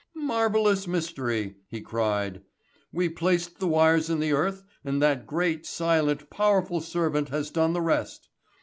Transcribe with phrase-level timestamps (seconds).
[0.15, 2.41] "Marvellous mystery," he cried.
[2.91, 7.73] "We placed the wires in the earth and that great, silent, powerful servant has done
[7.73, 8.27] the rest.